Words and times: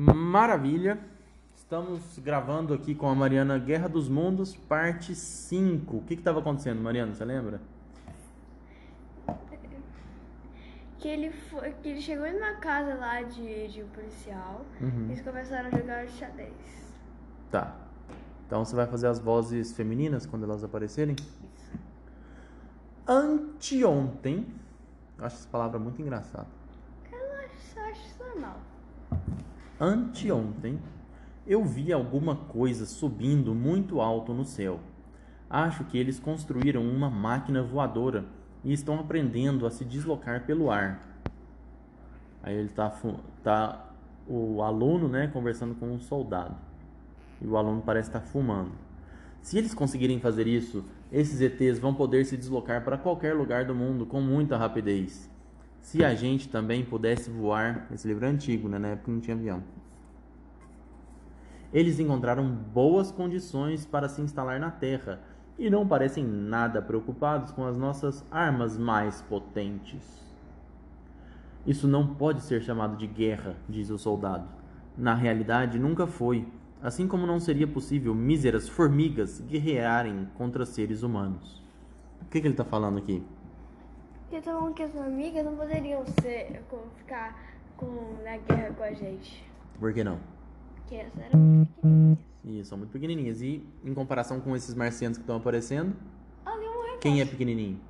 Maravilha. 0.00 0.96
Estamos 1.56 2.20
gravando 2.20 2.72
aqui 2.72 2.94
com 2.94 3.08
a 3.08 3.14
Mariana 3.16 3.58
Guerra 3.58 3.88
dos 3.88 4.08
Mundos, 4.08 4.54
parte 4.54 5.12
5. 5.12 5.96
O 5.96 6.02
que 6.04 6.14
estava 6.14 6.38
acontecendo, 6.38 6.80
Mariana? 6.80 7.12
Você 7.12 7.24
lembra? 7.24 7.60
Que 10.98 11.08
ele, 11.08 11.32
foi, 11.32 11.72
que 11.82 11.88
ele 11.88 12.00
chegou 12.00 12.30
numa 12.32 12.54
casa 12.60 12.94
lá 12.94 13.22
de, 13.22 13.66
de 13.68 13.82
um 13.82 13.88
policial 13.88 14.64
Uhum. 14.80 15.06
e 15.08 15.12
eles 15.12 15.20
começaram 15.20 15.66
a 15.66 15.70
jogar 15.70 16.06
xadrez. 16.08 16.52
Tá. 17.50 17.74
Então 18.46 18.64
você 18.64 18.76
vai 18.76 18.86
fazer 18.86 19.08
as 19.08 19.18
vozes 19.18 19.72
femininas 19.72 20.26
quando 20.26 20.44
elas 20.44 20.62
aparecerem? 20.62 21.16
Anteontem. 23.04 24.46
Eu 25.18 25.24
acho 25.24 25.36
essa 25.38 25.48
palavra 25.48 25.80
muito 25.80 26.00
engraçada. 26.00 26.46
Eu 27.10 27.18
acho, 27.44 27.80
acho 27.80 28.06
isso 28.06 28.18
normal. 28.24 28.60
Anteontem 29.80 30.80
eu 31.46 31.64
vi 31.64 31.92
alguma 31.92 32.34
coisa 32.34 32.84
subindo 32.84 33.54
muito 33.54 34.00
alto 34.00 34.34
no 34.34 34.44
céu. 34.44 34.80
Acho 35.48 35.84
que 35.84 35.96
eles 35.96 36.18
construíram 36.18 36.82
uma 36.82 37.08
máquina 37.08 37.62
voadora 37.62 38.24
e 38.64 38.72
estão 38.72 38.98
aprendendo 38.98 39.66
a 39.66 39.70
se 39.70 39.84
deslocar 39.84 40.44
pelo 40.44 40.70
ar. 40.70 41.00
Aí 42.42 42.56
ele 42.56 42.68
tá, 42.68 42.92
tá 43.42 43.88
o 44.26 44.62
aluno, 44.62 45.08
né, 45.08 45.28
conversando 45.28 45.74
com 45.76 45.86
um 45.86 46.00
soldado. 46.00 46.56
E 47.40 47.46
o 47.46 47.56
aluno 47.56 47.80
parece 47.80 48.08
estar 48.08 48.20
fumando. 48.20 48.72
Se 49.40 49.56
eles 49.56 49.72
conseguirem 49.72 50.18
fazer 50.18 50.46
isso, 50.48 50.84
esses 51.10 51.40
ETs 51.40 51.78
vão 51.78 51.94
poder 51.94 52.24
se 52.26 52.36
deslocar 52.36 52.84
para 52.84 52.98
qualquer 52.98 53.32
lugar 53.32 53.64
do 53.64 53.74
mundo 53.74 54.04
com 54.04 54.20
muita 54.20 54.56
rapidez. 54.56 55.30
Se 55.88 56.04
a 56.04 56.14
gente 56.14 56.50
também 56.50 56.84
pudesse 56.84 57.30
voar, 57.30 57.88
esse 57.90 58.06
livro 58.06 58.26
é 58.26 58.28
antigo, 58.28 58.68
né? 58.68 58.78
Na 58.78 58.88
época 58.88 59.10
não 59.10 59.20
tinha 59.20 59.34
avião. 59.34 59.64
Eles 61.72 61.98
encontraram 61.98 62.46
boas 62.46 63.10
condições 63.10 63.86
para 63.86 64.06
se 64.06 64.20
instalar 64.20 64.60
na 64.60 64.70
Terra 64.70 65.18
e 65.58 65.70
não 65.70 65.88
parecem 65.88 66.26
nada 66.26 66.82
preocupados 66.82 67.52
com 67.52 67.64
as 67.64 67.78
nossas 67.78 68.22
armas 68.30 68.76
mais 68.76 69.22
potentes. 69.22 70.30
Isso 71.66 71.88
não 71.88 72.06
pode 72.16 72.42
ser 72.42 72.60
chamado 72.60 72.94
de 72.94 73.06
guerra, 73.06 73.56
diz 73.66 73.88
o 73.88 73.96
soldado. 73.96 74.46
Na 74.94 75.14
realidade, 75.14 75.78
nunca 75.78 76.06
foi. 76.06 76.46
Assim 76.82 77.08
como 77.08 77.26
não 77.26 77.40
seria 77.40 77.66
possível 77.66 78.14
míseras 78.14 78.68
formigas 78.68 79.40
guerrearem 79.40 80.28
contra 80.34 80.66
seres 80.66 81.02
humanos. 81.02 81.64
O 82.20 82.26
que, 82.26 82.42
que 82.42 82.46
ele 82.46 82.52
está 82.52 82.64
falando 82.64 82.98
aqui? 82.98 83.22
Porque 84.28 84.42
tá 84.42 84.52
falando 84.52 84.74
que 84.74 84.82
as 84.82 84.92
formigas 84.92 85.44
não 85.44 85.56
poderiam 85.56 86.04
ser, 86.20 86.62
com- 86.68 86.82
ficar 86.98 87.34
com, 87.76 87.86
na 88.22 88.36
guerra 88.36 88.74
com 88.74 88.82
a 88.82 88.92
gente. 88.92 89.42
Por 89.80 89.92
que 89.94 90.04
não? 90.04 90.18
Porque 90.76 90.96
elas 90.96 91.12
eram 91.18 91.38
muito 91.40 91.72
pequenininhas. 91.74 92.18
E 92.44 92.64
são 92.64 92.76
muito 92.78 92.90
pequenininhas. 92.90 93.40
E 93.40 93.66
em 93.84 93.94
comparação 93.94 94.38
com 94.40 94.54
esses 94.54 94.74
marcianos 94.74 95.16
que 95.16 95.22
estão 95.22 95.36
aparecendo, 95.36 95.94
quem 97.00 97.20
é 97.20 97.24
pequenininho? 97.24 97.80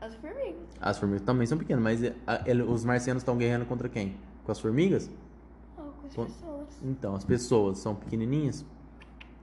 As 0.00 0.14
formigas. 0.16 0.56
As 0.80 0.98
formigas 0.98 1.22
também 1.22 1.46
são 1.46 1.56
pequenas, 1.58 1.84
mas 1.84 2.02
a- 2.26 2.42
ele- 2.46 2.62
os 2.62 2.84
marcianos 2.84 3.22
estão 3.22 3.36
guerreando 3.36 3.66
contra 3.66 3.88
quem? 3.88 4.16
Com 4.44 4.50
as 4.50 4.58
formigas? 4.58 5.08
Ou 5.78 5.84
com 5.92 6.06
as 6.06 6.14
pessoas. 6.16 6.68
Então, 6.82 7.14
as 7.14 7.24
pessoas 7.24 7.78
são 7.78 7.94
pequenininhas? 7.94 8.64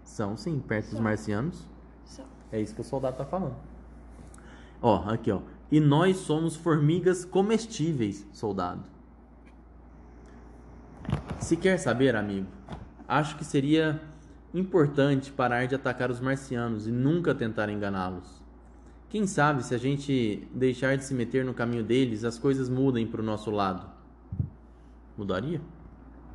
São 0.03 0.36
sim, 0.36 0.59
perto 0.59 0.86
dos 0.88 0.93
São. 0.95 1.02
marcianos. 1.03 1.66
Só. 2.03 2.23
É 2.52 2.59
isso 2.59 2.73
que 2.75 2.81
o 2.81 2.83
soldado 2.83 3.16
tá 3.16 3.23
falando. 3.25 3.55
Ó, 4.81 5.08
aqui 5.09 5.31
ó. 5.31 5.41
E 5.71 5.79
nós 5.79 6.17
somos 6.17 6.55
formigas 6.55 7.23
comestíveis, 7.23 8.25
soldado. 8.33 8.83
Se 11.39 11.55
quer 11.55 11.77
saber, 11.77 12.15
amigo, 12.15 12.47
acho 13.07 13.37
que 13.37 13.45
seria 13.45 14.02
importante 14.53 15.31
parar 15.31 15.67
de 15.67 15.75
atacar 15.75 16.09
os 16.09 16.19
marcianos 16.19 16.87
e 16.87 16.91
nunca 16.91 17.35
tentar 17.35 17.69
enganá-los. 17.69 18.41
Quem 19.09 19.25
sabe 19.25 19.63
se 19.63 19.73
a 19.73 19.77
gente 19.77 20.47
deixar 20.53 20.95
de 20.95 21.03
se 21.03 21.13
meter 21.13 21.43
no 21.43 21.53
caminho 21.53 21.83
deles, 21.83 22.23
as 22.23 22.37
coisas 22.37 22.69
mudem 22.69 23.08
pro 23.08 23.23
nosso 23.23 23.49
lado. 23.49 23.89
Mudaria? 25.17 25.61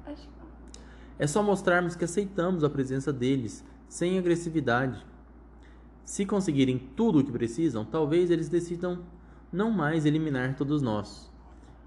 Acho 0.04 0.22
que 0.22 0.28
É 1.18 1.26
só 1.26 1.42
mostrarmos 1.42 1.94
que 1.94 2.04
aceitamos 2.04 2.64
a 2.64 2.70
presença 2.70 3.12
deles, 3.12 3.64
sem 3.88 4.18
agressividade. 4.18 5.04
Se 6.04 6.26
conseguirem 6.26 6.78
tudo 6.78 7.20
o 7.20 7.24
que 7.24 7.30
precisam, 7.30 7.84
talvez 7.84 8.30
eles 8.30 8.48
decidam 8.48 9.04
não 9.54 9.70
mais 9.70 10.04
eliminar 10.04 10.56
todos 10.56 10.82
nós 10.82 11.32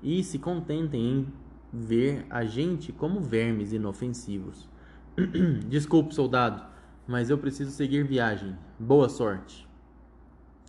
e 0.01 0.23
se 0.23 0.39
contentem 0.39 1.01
em 1.01 1.33
ver 1.71 2.25
a 2.29 2.45
gente 2.45 2.93
como 2.93 3.19
vermes 3.19 3.73
inofensivos. 3.73 4.69
Desculpe, 5.67 6.15
soldado, 6.15 6.63
mas 7.05 7.29
eu 7.29 7.37
preciso 7.37 7.71
seguir 7.71 8.05
viagem. 8.05 8.55
Boa 8.79 9.09
sorte. 9.09 9.67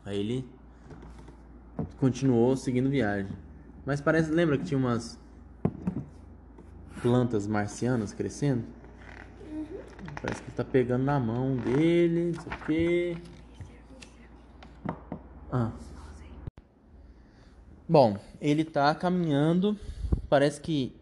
Aí 0.05 0.19
ele 0.19 0.45
continuou 1.99 2.57
seguindo 2.57 2.91
viagem. 2.91 3.31
Mas 3.87 4.01
parece, 4.01 4.33
lembra 4.33 4.59
que 4.59 4.65
tinha 4.65 4.79
umas 4.79 5.19
plantas 7.01 7.47
marcianas 7.47 8.13
crescendo? 8.13 8.65
Parece 10.21 10.43
que 10.43 10.49
ele 10.49 10.57
tá 10.57 10.65
pegando 10.65 11.05
na 11.05 11.21
mão 11.21 11.55
dele, 11.57 12.33
não 12.35 12.43
sei 12.43 12.53
o 12.53 12.67
quê. 12.67 13.17
Ah. 15.53 15.71
Bom, 17.89 18.19
ele 18.39 18.65
tá 18.65 18.95
caminhando, 18.95 19.75
parece 20.29 20.61
que 20.61 20.95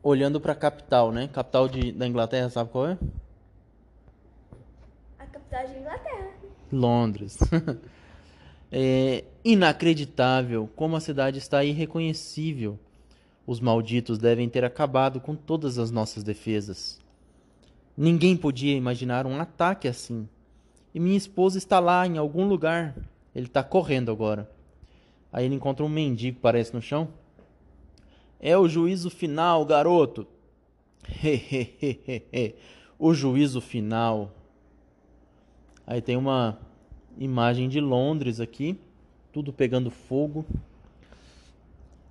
olhando 0.00 0.40
pra 0.40 0.54
capital, 0.54 1.10
né? 1.10 1.26
Capital 1.26 1.68
de, 1.68 1.90
da 1.90 2.06
Inglaterra, 2.06 2.48
sabe 2.48 2.70
qual 2.70 2.86
é? 2.86 2.98
a 5.18 5.26
capital 5.26 5.66
de 5.66 5.76
Inglaterra. 5.76 6.30
Londres. 6.70 7.38
é 8.70 9.24
inacreditável 9.44 10.70
como 10.76 10.94
a 10.94 11.00
cidade 11.00 11.38
está 11.38 11.64
irreconhecível. 11.64 12.78
Os 13.44 13.58
malditos 13.58 14.18
devem 14.18 14.48
ter 14.48 14.64
acabado 14.64 15.20
com 15.20 15.34
todas 15.34 15.78
as 15.78 15.90
nossas 15.90 16.22
defesas. 16.22 17.00
Ninguém 17.96 18.36
podia 18.36 18.76
imaginar 18.76 19.26
um 19.26 19.40
ataque 19.40 19.88
assim. 19.88 20.28
E 20.94 21.00
minha 21.00 21.16
esposa 21.16 21.58
está 21.58 21.80
lá 21.80 22.06
em 22.06 22.18
algum 22.18 22.46
lugar. 22.46 22.94
Ele 23.34 23.46
está 23.46 23.64
correndo 23.64 24.12
agora. 24.12 24.48
Aí 25.32 25.44
ele 25.44 25.54
encontra 25.54 25.84
um 25.84 25.88
mendigo, 25.88 26.40
parece 26.40 26.72
no 26.74 26.80
chão. 26.80 27.08
É 28.40 28.56
o 28.56 28.68
juízo 28.68 29.10
final, 29.10 29.64
garoto. 29.64 30.26
o 32.98 33.12
juízo 33.12 33.60
final. 33.60 34.32
Aí 35.86 36.00
tem 36.00 36.16
uma 36.16 36.58
imagem 37.18 37.68
de 37.68 37.80
Londres 37.80 38.40
aqui, 38.40 38.78
tudo 39.32 39.52
pegando 39.52 39.90
fogo. 39.90 40.44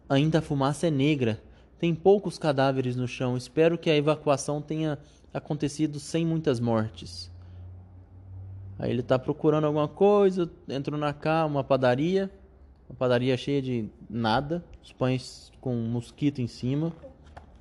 Ainda 0.10 0.40
a 0.40 0.42
fumaça 0.42 0.88
é 0.88 0.92
negra. 0.92 1.42
Tem 1.80 1.94
poucos 1.94 2.38
cadáveres 2.38 2.96
no 2.96 3.08
chão. 3.08 3.38
Espero 3.38 3.78
que 3.78 3.90
a 3.90 3.96
evacuação 3.96 4.62
tenha 4.62 4.98
acontecido 5.34 6.00
sem 6.00 6.26
muitas 6.26 6.60
mortes. 6.60 7.32
Aí 8.80 8.92
ele 8.92 9.04
tá 9.04 9.18
procurando 9.18 9.66
alguma 9.66 9.88
coisa, 9.88 10.50
entrou 10.68 11.00
na 11.00 11.14
cá, 11.14 11.46
uma 11.46 11.64
padaria, 11.64 12.32
uma 12.90 12.96
padaria 12.98 13.36
cheia 13.38 13.62
de 13.62 13.90
nada, 14.10 14.64
os 14.84 14.92
pães 14.92 15.52
com 15.62 15.76
mosquito 15.76 16.40
em 16.42 16.48
cima, 16.48 16.94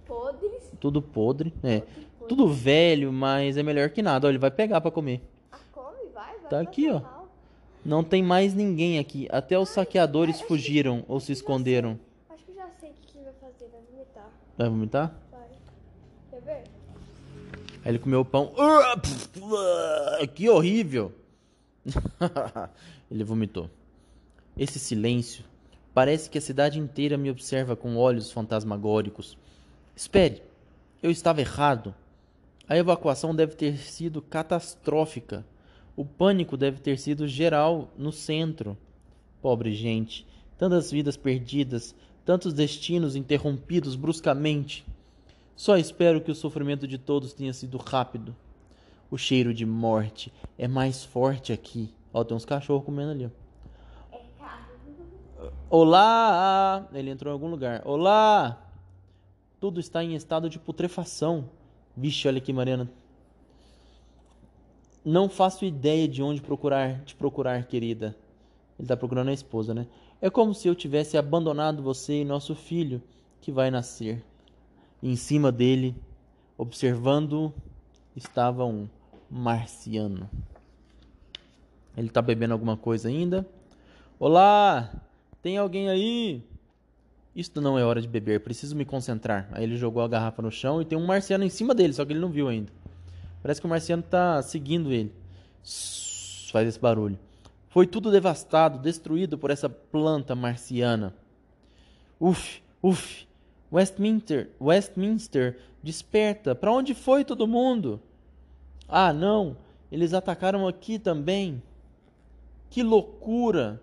Podres. 0.07 0.71
tudo 0.81 1.03
podre, 1.03 1.53
é, 1.63 1.83
tudo 2.29 2.49
velho, 2.49 3.13
mas 3.13 3.57
é 3.57 3.63
melhor 3.63 3.91
que 3.91 4.03
nada. 4.03 4.27
Olha, 4.27 4.33
ele 4.33 4.39
vai 4.39 4.51
pegar 4.51 4.81
pra 4.81 4.91
comer. 4.91 5.21
Ah, 5.51 5.59
come, 5.73 6.09
vai, 6.15 6.39
vai. 6.39 6.51
Tá 6.51 6.61
aqui, 6.61 6.89
ó. 6.91 7.01
mal. 7.01 7.29
Não 7.85 8.03
tem 8.03 8.21
mais 8.23 8.53
ninguém 8.55 8.99
aqui. 8.99 9.29
Até 9.31 9.57
os 9.59 9.69
saqueadores 9.69 10.35
acho 10.37 10.43
que- 10.43 10.49
fugiram 10.49 11.05
ou 11.07 11.21
se 11.21 11.31
esconderam. 11.33 11.99
Acho 12.31 12.45
que 12.45 12.53
já 12.53 12.69
sei 12.81 12.91
o 12.91 12.95
que 12.95 13.13
que 13.13 13.19
ele 13.19 13.25
vai 13.27 13.35
fazer, 13.51 13.69
vai 13.71 13.81
vomitar. 13.91 14.31
Vai 14.59 14.69
vomitar? 14.69 15.15
Vai. 15.31 15.49
Quer 16.31 16.41
ver? 16.43 16.65
Aí 17.85 17.91
ele 17.93 17.99
comeu 18.01 18.21
o 18.21 18.25
pão. 18.25 18.53
Ah, 18.59 18.97
pf, 19.01 19.29
ah, 20.21 20.27
Que 20.27 20.49
horrível! 20.49 21.13
ele 23.11 23.23
vomitou. 23.23 23.71
Esse 24.59 24.79
silêncio. 24.79 25.45
Parece 25.93 26.31
que 26.31 26.39
a 26.39 26.41
cidade 26.41 26.79
inteira 26.79 27.19
me 27.19 27.31
observa 27.31 27.77
com 27.77 27.95
olhos 27.99 28.33
fantasmagóricos. 28.33 29.37
Espere, 29.95 30.43
eu 31.03 31.11
estava 31.11 31.43
errado. 31.43 31.95
A 32.67 32.75
evacuação 32.75 33.35
deve 33.35 33.55
ter 33.55 33.77
sido 33.77 34.23
catastrófica. 34.23 35.45
O 35.95 36.07
pânico 36.07 36.57
deve 36.57 36.81
ter 36.81 36.99
sido 36.99 37.29
geral 37.29 37.93
no 37.99 38.11
centro. 38.11 38.79
Pobre 39.43 39.75
gente, 39.75 40.27
tantas 40.57 40.91
vidas 40.91 41.19
perdidas, 41.19 41.95
tantos 42.25 42.55
destinos 42.55 43.15
interrompidos 43.15 43.95
bruscamente. 43.95 44.87
Só 45.55 45.77
espero 45.77 46.23
que 46.23 46.31
o 46.31 46.35
sofrimento 46.35 46.89
de 46.89 46.97
todos 46.97 47.35
tenha 47.35 47.53
sido 47.53 47.77
rápido. 47.77 48.35
O 49.11 49.19
cheiro 49.19 49.53
de 49.53 49.67
morte 49.67 50.33
é 50.57 50.67
mais 50.67 51.05
forte 51.05 51.53
aqui. 51.53 51.91
Ó, 52.11 52.25
tem 52.25 52.35
uns 52.35 52.47
cachorros 52.47 52.87
comendo 52.87 53.11
ali. 53.11 53.27
ó. 53.27 53.46
Olá! 55.69 56.87
Ele 56.93 57.11
entrou 57.11 57.33
em 57.33 57.35
algum 57.35 57.49
lugar. 57.49 57.83
Olá! 57.85 58.57
Tudo 59.59 59.81
está 59.81 60.05
em 60.05 60.15
estado 60.15 60.49
de 60.49 60.61
putrefação. 60.61 61.51
Vixe, 61.97 62.29
olha 62.29 62.39
aqui, 62.39 62.53
Mariana. 62.53 62.89
Não 65.05 65.29
faço 65.29 65.65
ideia 65.65 66.07
de 66.07 66.23
onde 66.23 66.41
procurar, 66.41 67.03
te 67.03 67.17
procurar, 67.17 67.67
querida. 67.67 68.17
Ele 68.79 68.85
está 68.85 68.97
procurando 68.97 69.31
a 69.31 69.33
esposa, 69.33 69.75
né? 69.75 69.89
É 70.21 70.31
como 70.31 70.55
se 70.55 70.69
eu 70.69 70.75
tivesse 70.75 71.19
abandonado 71.19 71.83
você 71.83 72.21
e 72.21 72.25
nosso 72.25 72.55
filho 72.55 73.03
que 73.41 73.51
vai 73.51 73.69
nascer. 73.69 74.25
E 75.03 75.11
em 75.11 75.17
cima 75.17 75.51
dele, 75.51 75.97
observando, 76.57 77.53
estava 78.15 78.65
um 78.65 78.89
marciano. 79.29 80.31
Ele 81.97 82.07
está 82.07 82.23
bebendo 82.23 82.53
alguma 82.53 82.77
coisa 82.77 83.09
ainda. 83.09 83.45
Olá, 84.17 85.06
tem 85.47 85.59
alguém 85.59 85.89
aí? 85.89 86.43
Isto 87.33 87.61
não 87.61 87.79
é 87.79 87.85
hora 87.85 88.03
de 88.03 88.09
beber, 88.09 88.41
preciso 88.41 88.75
me 88.75 88.85
concentrar. 88.85 89.49
Aí 89.53 89.63
ele 89.63 89.77
jogou 89.77 90.03
a 90.03 90.09
garrafa 90.09 90.43
no 90.43 90.51
chão 90.51 90.83
e 90.83 90.85
tem 90.85 90.99
um 90.99 91.07
marciano 91.07 91.45
em 91.45 91.49
cima 91.49 91.73
dele, 91.73 91.93
só 91.93 92.05
que 92.05 92.13
ele 92.13 92.19
não 92.19 92.31
viu 92.31 92.49
ainda. 92.49 92.73
Parece 93.41 93.61
que 93.61 93.67
o 93.69 93.71
marciano 93.71 94.03
está 94.03 94.43
seguindo 94.43 94.93
ele. 94.93 95.15
Faz 96.51 96.67
esse 96.67 96.81
barulho. 96.81 97.17
Foi 97.69 97.87
tudo 97.87 98.11
devastado, 98.11 98.81
destruído 98.81 99.39
por 99.39 99.53
essa 99.53 99.69
planta 99.69 100.35
marciana. 100.35 101.15
Uf, 102.19 102.61
uf. 102.83 103.29
Westminster, 103.73 104.51
Westminster, 104.61 105.61
desperta. 105.81 106.57
Para 106.57 106.73
onde 106.73 106.93
foi 106.93 107.25
todo 107.25 107.47
mundo? 107.47 108.01
Ah, 108.89 109.13
não. 109.13 109.57
Eles 109.93 110.13
atacaram 110.13 110.67
aqui 110.67 110.99
também. 110.99 111.63
Que 112.69 112.83
loucura! 112.83 113.81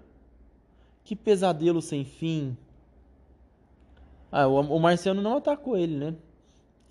Que 1.04 1.16
pesadelo 1.16 1.82
sem 1.82 2.06
fim. 2.06 2.58
Ah, 4.32 4.48
o, 4.48 4.60
o 4.60 4.80
marciano 4.80 5.22
não 5.22 5.38
atacou 5.38 5.78
ele, 5.78 5.96
né? 5.96 6.16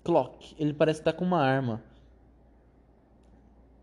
Clock. 0.03 0.55
Ele 0.57 0.73
parece 0.73 0.99
estar 1.01 1.13
com 1.13 1.25
uma 1.25 1.41
arma. 1.41 1.81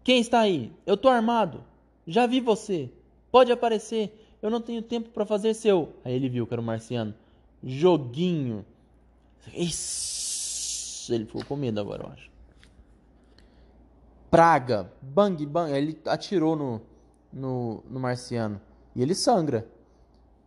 Quem 0.02 0.20
está 0.20 0.40
aí? 0.40 0.72
Eu 0.86 0.96
tô 0.96 1.08
armado. 1.08 1.62
Já 2.06 2.26
vi 2.26 2.40
você. 2.40 2.90
Pode 3.30 3.52
aparecer. 3.52 4.16
Eu 4.40 4.50
não 4.50 4.60
tenho 4.60 4.82
tempo 4.82 5.10
para 5.10 5.26
fazer 5.26 5.54
seu. 5.54 5.92
Aí 6.04 6.14
ele 6.14 6.28
viu 6.28 6.46
que 6.46 6.54
era 6.54 6.60
o 6.60 6.64
marciano. 6.64 7.14
Joguinho. 7.62 8.64
Isso. 9.54 11.12
Ele 11.12 11.26
ficou 11.26 11.44
com 11.44 11.56
medo 11.56 11.80
agora, 11.80 12.04
eu 12.04 12.12
acho. 12.12 12.30
Praga. 14.30 14.90
Bang, 15.02 15.44
bang. 15.44 15.72
Aí 15.72 15.82
ele 15.82 16.00
atirou 16.06 16.56
no, 16.56 16.80
no, 17.32 17.82
no 17.90 18.00
marciano. 18.00 18.60
E 18.94 19.02
ele 19.02 19.14
sangra. 19.14 19.66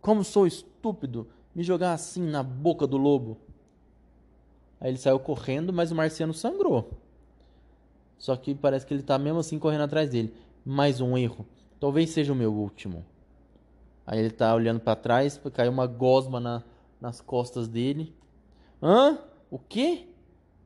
Como 0.04 0.22
sou 0.22 0.46
estúpido 0.46 1.26
me 1.54 1.62
jogar 1.62 1.94
assim 1.94 2.20
na 2.20 2.42
boca 2.42 2.86
do 2.86 2.98
lobo. 2.98 3.38
Aí 4.78 4.90
ele 4.90 4.98
saiu 4.98 5.18
correndo, 5.18 5.72
mas 5.72 5.90
o 5.90 5.94
marciano 5.94 6.34
sangrou. 6.34 6.90
Só 8.18 8.36
que 8.36 8.54
parece 8.54 8.84
que 8.84 8.92
ele 8.92 9.02
tá 9.02 9.18
mesmo 9.18 9.38
assim 9.38 9.58
correndo 9.58 9.84
atrás 9.84 10.10
dele. 10.10 10.34
Mais 10.62 11.00
um 11.00 11.16
erro. 11.16 11.46
Talvez 11.80 12.10
seja 12.10 12.34
o 12.34 12.36
meu 12.36 12.52
último. 12.52 13.02
Aí 14.06 14.18
ele 14.18 14.28
tá 14.28 14.54
olhando 14.54 14.78
para 14.78 14.94
trás, 14.94 15.40
caiu 15.54 15.72
uma 15.72 15.86
gosma 15.86 16.38
na, 16.38 16.62
nas 17.00 17.22
costas 17.22 17.66
dele. 17.66 18.14
Hã? 18.82 19.18
O 19.50 19.58
quê? 19.58 20.06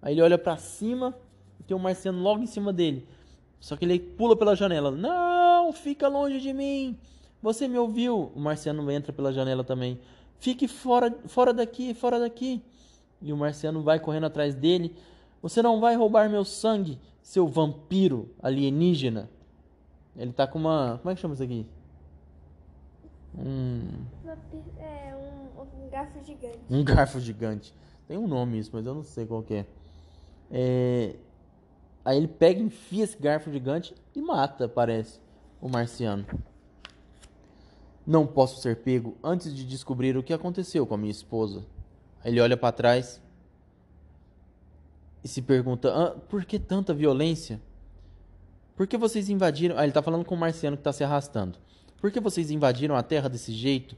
Aí 0.02 0.14
ele 0.14 0.23
olha 0.23 0.37
para 0.37 0.56
cima 0.56 1.17
e 1.61 1.62
tem 1.62 1.76
um 1.76 1.81
marciano 1.81 2.20
logo 2.20 2.43
em 2.43 2.46
cima 2.49 2.73
dele. 2.73 3.06
Só 3.61 3.76
que 3.76 3.85
ele 3.85 4.00
pula 4.00 4.37
pela 4.37 4.56
janela. 4.56 4.90
Não, 4.90 5.73
fica 5.73 6.08
longe 6.08 6.40
de 6.40 6.52
mim. 6.52 6.99
Você 7.43 7.69
me 7.69 7.79
ouviu? 7.79 8.32
O 8.35 8.40
marciano 8.40 8.90
entra 8.90 9.12
pela 9.12 9.32
janela 9.32 9.62
também. 9.62 10.00
Fique 10.38 10.67
fora, 10.69 11.17
fora 11.26 11.52
daqui, 11.52 11.94
fora 11.94 12.19
daqui. 12.19 12.62
E 13.20 13.32
o 13.32 13.37
marciano 13.37 13.82
vai 13.82 13.99
correndo 13.99 14.26
atrás 14.26 14.55
dele. 14.55 14.94
Você 15.43 15.62
não 15.62 15.81
vai 15.81 15.96
roubar 15.96 16.29
meu 16.29 16.44
sangue, 16.44 16.99
seu 17.23 17.46
vampiro 17.46 18.29
alienígena. 18.43 19.29
Ele 20.17 20.32
tá 20.32 20.46
com 20.46 20.58
uma. 20.58 20.99
Como 21.00 21.12
é 21.12 21.14
que 21.14 21.20
chama 21.20 21.35
isso 21.35 21.43
aqui? 21.43 21.67
Um. 23.37 24.05
É, 24.79 25.14
um, 25.14 25.85
um 25.85 25.88
garfo 25.88 26.25
gigante. 26.25 26.58
Um 26.69 26.85
garfo 26.85 27.20
gigante. 27.20 27.75
Tem 28.08 28.17
um 28.17 28.26
nome 28.26 28.58
isso, 28.58 28.70
mas 28.73 28.85
eu 28.85 28.94
não 28.94 29.02
sei 29.02 29.26
qual 29.26 29.44
é. 29.50 29.64
é. 30.50 31.17
Aí 32.05 32.17
ele 32.17 32.26
pega, 32.26 32.61
enfia 32.61 33.05
esse 33.05 33.17
garfo 33.19 33.52
gigante 33.52 33.94
e 34.14 34.20
mata, 34.20 34.69
parece, 34.69 35.20
o 35.61 35.69
marciano. 35.69 36.26
Não 38.08 38.26
posso 38.26 38.62
ser 38.62 38.76
pego 38.76 39.19
antes 39.22 39.55
de 39.55 39.66
descobrir 39.66 40.16
o 40.16 40.22
que 40.22 40.32
aconteceu 40.32 40.87
com 40.87 40.94
a 40.94 40.96
minha 40.96 41.10
esposa. 41.10 41.62
Ele 42.25 42.40
olha 42.40 42.56
para 42.56 42.72
trás 42.72 43.20
e 45.22 45.28
se 45.28 45.43
pergunta: 45.43 45.93
ah, 45.94 46.19
por 46.26 46.46
que 46.46 46.58
tanta 46.58 46.94
violência? 46.94 47.60
Por 48.75 48.87
que 48.87 48.96
vocês 48.96 49.28
invadiram? 49.28 49.76
Ah, 49.76 49.82
ele 49.82 49.90
está 49.90 50.00
falando 50.00 50.25
com 50.25 50.34
o 50.34 50.38
marciano 50.38 50.75
que 50.75 50.81
está 50.81 50.90
se 50.90 51.05
arrastando. 51.05 51.58
Por 52.00 52.10
que 52.10 52.19
vocês 52.19 52.50
invadiram 52.50 52.96
a 52.96 53.02
Terra 53.02 53.28
desse 53.28 53.52
jeito? 53.52 53.94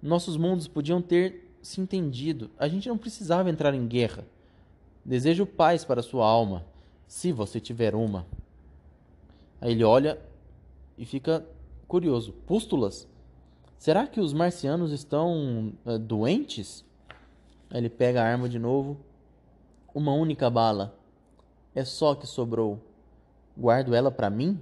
Nossos 0.00 0.38
mundos 0.38 0.66
podiam 0.66 1.02
ter 1.02 1.54
se 1.60 1.78
entendido. 1.78 2.50
A 2.58 2.66
gente 2.68 2.88
não 2.88 2.96
precisava 2.96 3.50
entrar 3.50 3.74
em 3.74 3.86
guerra. 3.86 4.24
Desejo 5.04 5.44
paz 5.44 5.84
para 5.84 6.02
sua 6.02 6.26
alma, 6.26 6.64
se 7.06 7.32
você 7.32 7.60
tiver 7.60 7.94
uma. 7.94 8.26
Aí 9.60 9.72
ele 9.72 9.84
olha 9.84 10.18
e 10.96 11.04
fica 11.04 11.44
curioso. 11.86 12.32
Pústulas? 12.46 13.06
Será 13.78 14.06
que 14.06 14.20
os 14.20 14.32
marcianos 14.32 14.92
estão 14.92 15.72
uh, 15.84 15.98
doentes? 15.98 16.84
Ele 17.70 17.88
pega 17.88 18.22
a 18.22 18.26
arma 18.26 18.48
de 18.48 18.58
novo. 18.58 18.96
Uma 19.94 20.12
única 20.12 20.48
bala. 20.50 20.98
É 21.74 21.84
só 21.84 22.14
que 22.14 22.26
sobrou. 22.26 22.80
Guardo 23.56 23.94
ela 23.94 24.10
para 24.10 24.30
mim? 24.30 24.60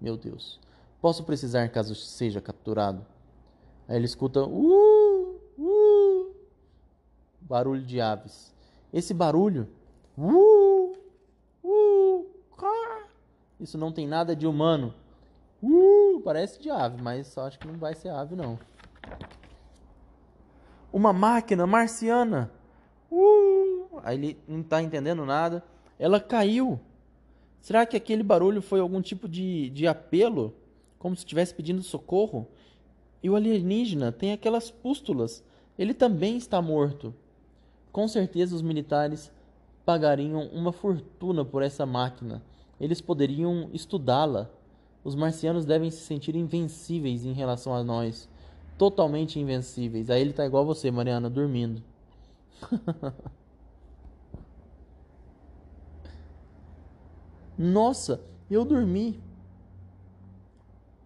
Meu 0.00 0.16
Deus. 0.16 0.60
Posso 1.00 1.24
precisar 1.24 1.68
caso 1.68 1.94
seja 1.94 2.40
capturado. 2.40 3.04
Aí 3.86 3.96
ele 3.96 4.06
escuta 4.06 4.42
uh, 4.42 5.40
uh, 5.58 6.34
barulho 7.40 7.82
de 7.82 8.00
aves. 8.00 8.54
Esse 8.92 9.12
barulho, 9.12 9.68
uh, 10.16 10.96
uh, 11.62 12.26
isso 13.60 13.76
não 13.76 13.92
tem 13.92 14.06
nada 14.06 14.34
de 14.36 14.46
humano. 14.46 14.94
Uh, 15.62 16.03
parece 16.24 16.60
de 16.60 16.70
ave, 16.70 17.00
mas 17.00 17.36
acho 17.36 17.58
que 17.58 17.66
não 17.66 17.74
vai 17.74 17.94
ser 17.94 18.08
ave, 18.08 18.34
não. 18.34 18.58
Uma 20.92 21.12
máquina 21.12 21.66
marciana. 21.66 22.50
Uh, 23.10 24.00
aí 24.02 24.16
ele 24.16 24.38
não 24.48 24.60
está 24.60 24.82
entendendo 24.82 25.26
nada. 25.26 25.62
Ela 25.98 26.18
caiu. 26.18 26.80
Será 27.60 27.84
que 27.84 27.96
aquele 27.96 28.22
barulho 28.22 28.62
foi 28.62 28.80
algum 28.80 29.00
tipo 29.00 29.28
de, 29.28 29.70
de 29.70 29.86
apelo? 29.86 30.54
Como 30.98 31.14
se 31.14 31.20
estivesse 31.20 31.54
pedindo 31.54 31.82
socorro? 31.82 32.48
E 33.22 33.28
o 33.28 33.36
alienígena 33.36 34.10
tem 34.10 34.32
aquelas 34.32 34.70
pústulas. 34.70 35.44
Ele 35.78 35.92
também 35.92 36.36
está 36.36 36.60
morto. 36.62 37.14
Com 37.92 38.08
certeza 38.08 38.54
os 38.54 38.62
militares 38.62 39.30
pagariam 39.84 40.46
uma 40.48 40.72
fortuna 40.72 41.44
por 41.44 41.62
essa 41.62 41.84
máquina. 41.84 42.42
Eles 42.80 43.00
poderiam 43.00 43.68
estudá-la 43.72 44.50
os 45.04 45.14
marcianos 45.14 45.66
devem 45.66 45.90
se 45.90 46.00
sentir 46.00 46.34
invencíveis 46.34 47.24
em 47.26 47.34
relação 47.34 47.74
a 47.74 47.84
nós. 47.84 48.26
Totalmente 48.78 49.38
invencíveis. 49.38 50.08
Aí 50.08 50.22
ele 50.22 50.32
tá 50.32 50.46
igual 50.46 50.64
você, 50.64 50.90
Mariana, 50.90 51.28
dormindo. 51.28 51.82
Nossa, 57.56 58.20
eu 58.50 58.64
dormi. 58.64 59.22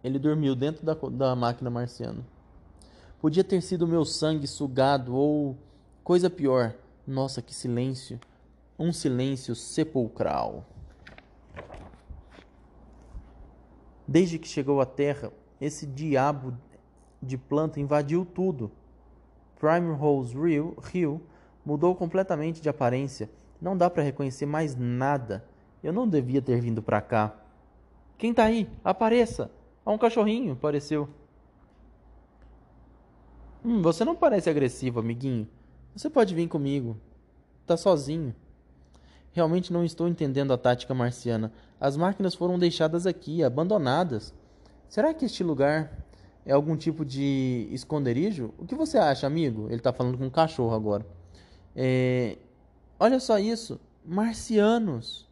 Ele 0.03 0.19
dormiu 0.19 0.55
dentro 0.55 0.87
da, 0.87 0.95
da 0.95 1.37
máquina 1.37 1.69
marciana. 1.69 2.25
Podia 3.21 3.43
ter 3.43 3.61
sido 3.61 3.87
meu 3.87 4.05
sangue 4.05 4.47
sugado 4.47 5.15
ou 5.15 5.59
coisa 6.05 6.31
pior. 6.31 6.73
Nossa, 7.05 7.43
que 7.43 7.53
silêncio. 7.53 8.21
Um 8.79 8.93
silêncio 8.93 9.57
sepulcral. 9.57 10.65
Desde 14.09 14.39
que 14.39 14.49
chegou 14.49 14.81
à 14.81 14.87
Terra, 14.87 15.31
esse 15.61 15.87
diabo 15.87 16.57
de 17.23 17.37
planta 17.37 17.79
invadiu 17.79 18.25
tudo. 18.25 18.71
Primrose 19.61 20.35
Hill 20.95 21.21
mudou 21.63 21.95
completamente 21.95 22.63
de 22.63 22.71
aparência. 22.71 23.29
Não 23.61 23.77
dá 23.77 23.91
para 23.91 24.03
reconhecer 24.03 24.47
mais 24.47 24.75
nada. 24.75 25.45
Eu 25.83 25.93
não 25.93 26.09
devia 26.09 26.41
ter 26.41 26.59
vindo 26.59 26.83
para 26.83 27.03
cá. 27.03 27.37
Quem 28.17 28.33
tá 28.33 28.45
aí? 28.45 28.67
Apareça! 28.83 29.51
Há 29.85 29.93
um 29.93 29.99
cachorrinho, 29.99 30.55
apareceu. 30.55 31.07
Hum, 33.63 33.83
você 33.83 34.07
não 34.07 34.17
parece 34.17 34.49
agressivo, 34.49 35.01
amiguinho. 35.01 35.47
Você 35.95 36.09
pode 36.09 36.35
vir 36.35 36.49
comigo. 36.49 36.97
Tá 37.67 37.77
sozinho. 37.77 38.35
Realmente 39.33 39.73
não 39.73 39.85
estou 39.85 40.09
entendendo 40.09 40.53
a 40.53 40.59
tática 40.59 40.95
marciana. 40.95 41.53
As 41.81 41.97
máquinas 41.97 42.35
foram 42.35 42.59
deixadas 42.59 43.07
aqui, 43.07 43.43
abandonadas. 43.43 44.35
Será 44.89 45.13
que 45.15 45.25
este 45.25 45.45
lugar 45.45 45.93
é 46.45 46.53
algum 46.53 46.77
tipo 46.77 47.05
de 47.05 47.69
esconderijo? 47.71 48.53
O 48.59 48.65
que 48.65 48.75
você 48.75 48.99
acha, 48.99 49.27
amigo? 49.27 49.67
Ele 49.67 49.77
está 49.77 49.93
falando 49.93 50.19
com 50.19 50.25
um 50.25 50.31
cachorro 50.31 50.75
agora. 50.75 51.07
É... 51.77 52.39
Olha 52.99 53.21
só 53.21 53.39
isso! 53.39 53.79
Marcianos! 54.05 55.29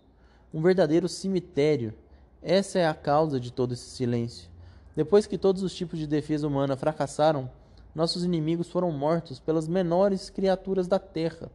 Um 0.53 0.61
verdadeiro 0.61 1.09
cemitério. 1.09 1.95
Essa 2.43 2.79
é 2.79 2.87
a 2.87 2.95
causa 2.95 3.41
de 3.41 3.51
todo 3.51 3.73
esse 3.75 3.91
silêncio. 3.91 4.49
Depois 4.95 5.27
que 5.27 5.37
todos 5.37 5.63
os 5.63 5.75
tipos 5.75 5.99
de 5.99 6.07
defesa 6.07 6.47
humana 6.47 6.77
fracassaram, 6.77 7.51
nossos 7.95 8.25
inimigos 8.25 8.69
foram 8.69 8.91
mortos 8.93 9.41
pelas 9.41 9.67
menores 9.67 10.31
criaturas 10.31 10.87
da 10.87 10.99
Terra, 10.99 11.51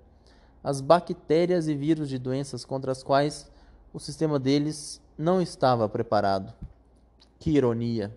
as 0.64 0.82
bactérias 0.82 1.68
e 1.68 1.76
vírus 1.76 2.10
de 2.10 2.18
doenças 2.18 2.64
contra 2.64 2.92
as 2.92 3.04
quais 3.04 3.50
o 3.94 4.00
sistema 4.00 4.40
deles 4.40 5.02
não 5.18 5.42
estava 5.42 5.88
preparado. 5.90 6.54
Que 7.40 7.52
ironia! 7.52 8.16